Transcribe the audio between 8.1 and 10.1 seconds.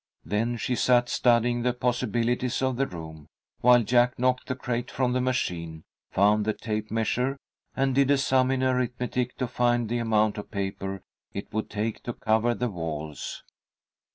sum in arithmetic to find the